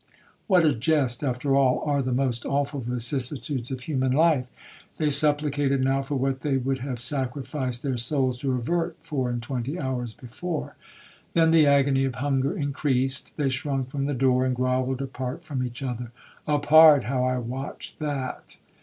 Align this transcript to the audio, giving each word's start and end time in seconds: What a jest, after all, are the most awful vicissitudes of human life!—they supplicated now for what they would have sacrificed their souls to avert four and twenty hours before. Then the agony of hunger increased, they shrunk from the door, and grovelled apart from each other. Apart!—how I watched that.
What 0.47 0.65
a 0.65 0.73
jest, 0.73 1.23
after 1.23 1.55
all, 1.55 1.83
are 1.85 2.01
the 2.01 2.11
most 2.11 2.43
awful 2.43 2.79
vicissitudes 2.79 3.69
of 3.69 3.81
human 3.81 4.11
life!—they 4.11 5.11
supplicated 5.11 5.83
now 5.83 6.01
for 6.01 6.15
what 6.15 6.39
they 6.39 6.57
would 6.57 6.79
have 6.79 6.99
sacrificed 6.99 7.83
their 7.83 7.99
souls 7.99 8.39
to 8.39 8.51
avert 8.53 8.97
four 9.03 9.29
and 9.29 9.43
twenty 9.43 9.79
hours 9.79 10.15
before. 10.15 10.75
Then 11.33 11.51
the 11.51 11.67
agony 11.67 12.03
of 12.05 12.15
hunger 12.15 12.57
increased, 12.57 13.37
they 13.37 13.49
shrunk 13.49 13.91
from 13.91 14.07
the 14.07 14.15
door, 14.15 14.43
and 14.43 14.55
grovelled 14.55 15.03
apart 15.03 15.43
from 15.43 15.61
each 15.63 15.83
other. 15.83 16.11
Apart!—how 16.47 17.23
I 17.23 17.37
watched 17.37 17.99
that. 17.99 18.57